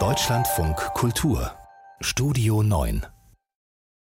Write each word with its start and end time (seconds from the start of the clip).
Deutschlandfunk 0.00 0.76
Kultur 0.94 1.52
Studio 2.00 2.64
9 2.64 3.06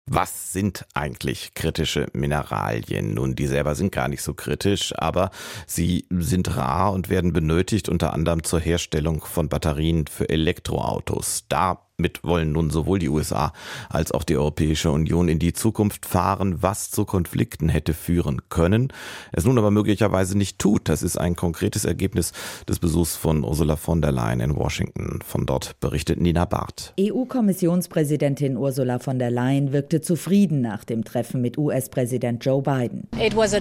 was 0.07 0.53
sind 0.53 0.85
eigentlich 0.95 1.55
kritische 1.55 2.07
Mineralien? 2.13 3.15
Nun, 3.15 3.37
die 3.37 3.47
selber 3.47 3.75
sind 3.75 3.93
gar 3.93 4.09
nicht 4.09 4.23
so 4.23 4.35
kritisch, 4.35 4.93
aber 4.97 5.31
sie 5.67 6.07
sind 6.11 6.57
rar 6.57 6.93
und 6.93 7.09
werden 7.09 7.33
benötigt 7.33 7.89
unter 7.89 8.13
anderem 8.13 8.43
zur 8.43 8.61
Herstellung 8.61 9.23
von 9.23 9.49
Batterien 9.49 10.07
für 10.09 10.29
Elektroautos. 10.29 11.45
Da 11.49 11.87
mit 12.03 12.23
wollen 12.23 12.53
nun 12.53 12.69
sowohl 12.69 12.99
die 12.99 13.09
USA 13.09 13.55
als 13.89 14.13
auch 14.13 14.25
die 14.25 14.37
Europäische 14.37 14.91
Union 14.91 15.29
in 15.29 15.39
die 15.39 15.55
Zukunft 15.55 16.05
fahren, 16.05 16.57
was 16.61 16.91
zu 16.91 17.07
Konflikten 17.07 17.71
hätte 17.71 17.95
führen 17.95 18.43
können, 18.51 18.93
es 19.33 19.47
nun 19.47 19.57
aber 19.57 19.71
möglicherweise 19.71 20.37
nicht 20.37 20.59
tut. 20.59 20.89
Das 20.91 21.03
ist 21.03 21.17
ein 21.17 21.37
konkretes 21.37 21.87
Ergebnis 21.87 22.33
des 22.69 22.79
Besuchs 22.79 23.17
von 23.17 23.45
Ursula 23.45 23.77
von 23.77 24.03
der 24.03 24.13
Leyen 24.13 24.41
in 24.41 24.57
Washington. 24.57 25.21
Von 25.25 25.47
dort 25.47 25.81
berichtet 25.81 26.21
Nina 26.21 26.45
Barth. 26.45 26.93
EU-Kommissionspräsidentin 27.01 28.57
Ursula 28.57 28.99
von 28.99 29.19
der 29.19 29.31
Leyen 29.31 29.73
wirkte 29.73 30.01
zufrieden 30.01 30.61
nach 30.61 30.85
dem 30.85 31.05
Treffen 31.05 31.41
mit 31.41 31.57
US-Präsident 31.57 32.45
Joe 32.45 32.61
Biden. 32.61 33.09
It 33.19 33.37
was 33.37 33.55
a 33.55 33.61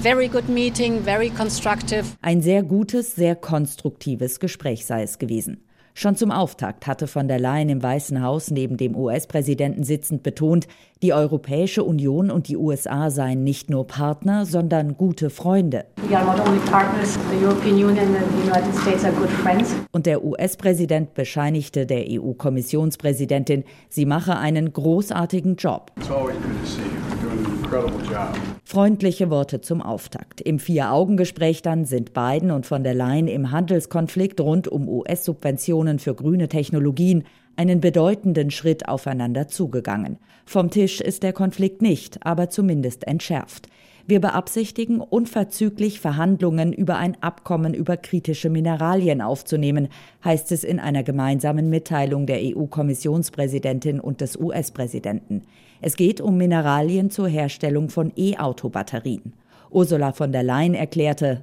very 0.00 0.28
good 0.28 0.48
meeting, 0.48 1.02
very 1.02 1.30
constructive. 1.30 2.04
Ein 2.22 2.40
sehr 2.40 2.62
gutes, 2.62 3.14
sehr 3.14 3.34
konstruktives 3.34 4.40
Gespräch 4.40 4.86
sei 4.86 5.02
es 5.02 5.18
gewesen. 5.18 5.58
Schon 6.00 6.16
zum 6.16 6.30
Auftakt 6.30 6.86
hatte 6.86 7.06
von 7.06 7.28
der 7.28 7.38
Leyen 7.38 7.68
im 7.68 7.82
Weißen 7.82 8.22
Haus 8.22 8.50
neben 8.50 8.78
dem 8.78 8.96
US-Präsidenten 8.96 9.84
sitzend 9.84 10.22
betont, 10.22 10.66
die 11.02 11.12
Europäische 11.12 11.84
Union 11.84 12.30
und 12.30 12.48
die 12.48 12.56
USA 12.56 13.10
seien 13.10 13.44
nicht 13.44 13.68
nur 13.68 13.86
Partner, 13.86 14.46
sondern 14.46 14.96
gute 14.96 15.28
Freunde. 15.28 15.84
Und 19.92 20.06
der 20.06 20.24
US-Präsident 20.24 21.12
bescheinigte 21.12 21.84
der 21.84 22.06
EU-Kommissionspräsidentin, 22.08 23.64
sie 23.90 24.06
mache 24.06 24.38
einen 24.38 24.72
großartigen 24.72 25.56
Job. 25.56 25.92
Freundliche 28.64 29.30
Worte 29.30 29.60
zum 29.60 29.80
Auftakt. 29.80 30.40
Im 30.40 30.58
Vier-Augen-Gespräch 30.58 31.62
dann 31.62 31.84
sind 31.84 32.12
Biden 32.12 32.50
und 32.50 32.66
von 32.66 32.82
der 32.82 32.94
Leyen 32.94 33.28
im 33.28 33.52
Handelskonflikt 33.52 34.40
rund 34.40 34.66
um 34.66 34.88
US-Subventionen 34.88 35.98
für 35.98 36.14
grüne 36.14 36.48
Technologien 36.48 37.24
einen 37.56 37.80
bedeutenden 37.80 38.50
Schritt 38.50 38.88
aufeinander 38.88 39.46
zugegangen. 39.46 40.18
Vom 40.46 40.70
Tisch 40.70 41.00
ist 41.00 41.22
der 41.22 41.32
Konflikt 41.32 41.80
nicht, 41.80 42.26
aber 42.26 42.50
zumindest 42.50 43.06
entschärft. 43.06 43.68
Wir 44.06 44.20
beabsichtigen, 44.20 45.00
unverzüglich 45.00 46.00
Verhandlungen 46.00 46.72
über 46.72 46.96
ein 46.96 47.22
Abkommen 47.22 47.74
über 47.74 47.96
kritische 47.96 48.50
Mineralien 48.50 49.20
aufzunehmen, 49.20 49.88
heißt 50.24 50.52
es 50.52 50.64
in 50.64 50.80
einer 50.80 51.02
gemeinsamen 51.02 51.70
Mitteilung 51.70 52.26
der 52.26 52.40
EU-Kommissionspräsidentin 52.40 54.00
und 54.00 54.20
des 54.20 54.36
US-Präsidenten. 54.36 55.42
Es 55.80 55.96
geht 55.96 56.20
um 56.20 56.36
Mineralien 56.36 57.10
zur 57.10 57.28
Herstellung 57.28 57.88
von 57.88 58.12
E-Auto-Batterien. 58.16 59.32
Ursula 59.70 60.12
von 60.12 60.32
der 60.32 60.42
Leyen 60.42 60.74
erklärte, 60.74 61.42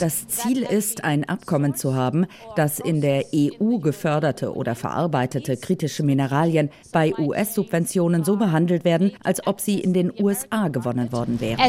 das 0.00 0.28
Ziel 0.28 0.62
ist, 0.62 1.04
ein 1.04 1.28
Abkommen 1.28 1.74
zu 1.74 1.94
haben, 1.94 2.26
das 2.56 2.78
in 2.78 3.00
der 3.00 3.24
EU 3.34 3.78
geförderte 3.78 4.54
oder 4.54 4.74
verarbeitete 4.74 5.56
kritische 5.56 6.02
Mineralien 6.02 6.70
bei 6.92 7.12
US-Subventionen 7.18 8.24
so 8.24 8.36
behandelt 8.36 8.84
werden, 8.84 9.12
als 9.22 9.46
ob 9.46 9.60
sie 9.60 9.80
in 9.80 9.92
den 9.92 10.12
USA 10.18 10.68
gewonnen 10.68 11.12
worden 11.12 11.40
wären. 11.40 11.60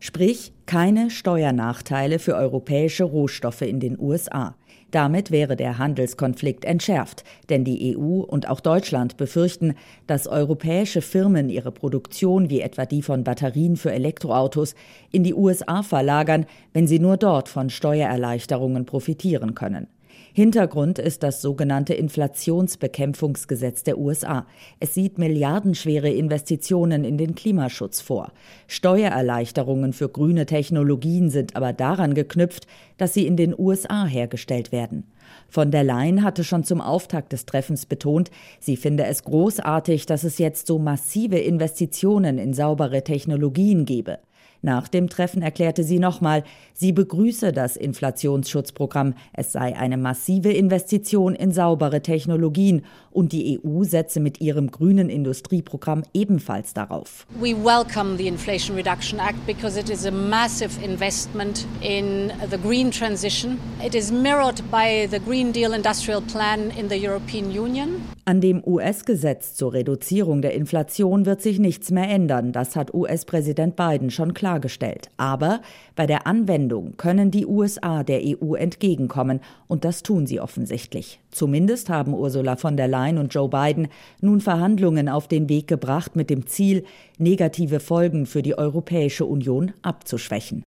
Sprich, 0.00 0.52
keine 0.68 1.08
Steuernachteile 1.08 2.18
für 2.18 2.34
europäische 2.34 3.04
Rohstoffe 3.04 3.62
in 3.62 3.80
den 3.80 3.98
USA. 3.98 4.54
Damit 4.90 5.30
wäre 5.30 5.56
der 5.56 5.78
Handelskonflikt 5.78 6.66
entschärft, 6.66 7.24
denn 7.48 7.64
die 7.64 7.96
EU 7.96 8.20
und 8.20 8.50
auch 8.50 8.60
Deutschland 8.60 9.16
befürchten, 9.16 9.74
dass 10.06 10.26
europäische 10.26 11.00
Firmen 11.00 11.48
ihre 11.48 11.72
Produktion 11.72 12.50
wie 12.50 12.60
etwa 12.60 12.84
die 12.84 13.00
von 13.00 13.24
Batterien 13.24 13.76
für 13.76 13.92
Elektroautos 13.92 14.74
in 15.10 15.24
die 15.24 15.32
USA 15.32 15.82
verlagern, 15.82 16.44
wenn 16.74 16.86
sie 16.86 16.98
nur 16.98 17.16
dort 17.16 17.48
von 17.48 17.70
Steuererleichterungen 17.70 18.84
profitieren 18.84 19.54
können. 19.54 19.86
Hintergrund 20.32 20.98
ist 20.98 21.22
das 21.22 21.42
sogenannte 21.42 21.94
Inflationsbekämpfungsgesetz 21.94 23.82
der 23.82 23.98
USA. 23.98 24.46
Es 24.78 24.94
sieht 24.94 25.18
milliardenschwere 25.18 26.10
Investitionen 26.10 27.04
in 27.04 27.18
den 27.18 27.34
Klimaschutz 27.34 28.00
vor. 28.00 28.32
Steuererleichterungen 28.66 29.92
für 29.92 30.08
grüne 30.08 30.46
Technologien 30.46 31.30
sind 31.30 31.56
aber 31.56 31.72
daran 31.72 32.14
geknüpft, 32.14 32.66
dass 32.98 33.14
sie 33.14 33.26
in 33.26 33.36
den 33.36 33.54
USA 33.58 34.06
hergestellt 34.06 34.70
werden. 34.72 35.04
Von 35.48 35.70
der 35.70 35.84
Leyen 35.84 36.22
hatte 36.22 36.44
schon 36.44 36.64
zum 36.64 36.80
Auftakt 36.80 37.32
des 37.32 37.46
Treffens 37.46 37.86
betont, 37.86 38.30
sie 38.60 38.76
finde 38.76 39.06
es 39.06 39.24
großartig, 39.24 40.06
dass 40.06 40.24
es 40.24 40.38
jetzt 40.38 40.66
so 40.66 40.78
massive 40.78 41.38
Investitionen 41.38 42.38
in 42.38 42.54
saubere 42.54 43.02
Technologien 43.02 43.84
gebe. 43.84 44.18
Nach 44.60 44.88
dem 44.88 45.08
Treffen 45.08 45.40
erklärte 45.40 45.84
sie 45.84 45.98
nochmal, 45.98 46.42
sie 46.74 46.92
begrüße 46.92 47.52
das 47.52 47.76
Inflationsschutzprogramm. 47.76 49.14
Es 49.32 49.52
sei 49.52 49.76
eine 49.76 49.96
massive 49.96 50.52
Investition 50.52 51.34
in 51.34 51.52
saubere 51.52 52.02
Technologien 52.02 52.84
und 53.10 53.32
die 53.32 53.60
EU 53.62 53.84
setze 53.84 54.20
mit 54.20 54.40
ihrem 54.40 54.70
grünen 54.70 55.08
Industrieprogramm 55.08 56.02
ebenfalls 56.14 56.74
darauf. 56.74 57.26
We 57.40 57.54
welcome 57.54 58.16
the 58.16 58.28
Inflation 58.28 58.76
Reduction 58.76 59.18
Act 59.20 59.44
because 59.46 59.78
it 59.78 59.90
is 59.90 60.06
a 60.06 60.10
massive 60.10 60.82
investment 60.84 61.66
in 61.80 62.30
the 62.50 62.58
green 62.58 62.90
transition. 62.90 63.58
It 63.84 63.94
is 63.94 64.12
mirrored 64.12 64.62
by 64.70 65.08
the 65.10 65.20
Green 65.20 65.52
Deal 65.52 65.72
Industrial 65.72 66.20
Plan 66.20 66.70
in 66.78 66.88
the 66.88 66.96
European 66.96 67.46
Union. 67.46 68.00
An 68.24 68.42
dem 68.42 68.62
US-Gesetz 68.62 69.54
zur 69.54 69.72
Reduzierung 69.72 70.42
der 70.42 70.52
Inflation 70.52 71.24
wird 71.24 71.40
sich 71.40 71.58
nichts 71.58 71.90
mehr 71.90 72.10
ändern. 72.10 72.52
Das 72.52 72.76
hat 72.76 72.92
US-Präsident 72.92 73.74
Biden 73.74 74.10
schon 74.10 74.34
klargestellt. 74.34 75.08
Aber 75.16 75.62
bei 75.96 76.06
der 76.06 76.26
Anwendung 76.26 76.98
können 76.98 77.30
die 77.30 77.46
USA 77.46 78.02
der 78.02 78.20
EU 78.22 78.54
entgegenkommen. 78.54 79.40
Und 79.66 79.86
das 79.86 80.02
tun 80.02 80.26
sie 80.26 80.40
offensichtlich. 80.40 81.20
Zumindest 81.30 81.88
haben 81.88 82.12
Ursula 82.12 82.56
von 82.56 82.76
der 82.76 82.88
Leyen 82.88 83.07
und 83.16 83.32
Joe 83.32 83.48
Biden 83.48 83.88
nun 84.20 84.42
Verhandlungen 84.42 85.08
auf 85.08 85.28
den 85.28 85.48
Weg 85.48 85.66
gebracht 85.66 86.16
mit 86.16 86.28
dem 86.28 86.46
Ziel, 86.46 86.84
negative 87.16 87.80
Folgen 87.80 88.26
für 88.26 88.42
die 88.42 88.58
Europäische 88.58 89.24
Union 89.24 89.72
abzuschwächen. 89.80 90.64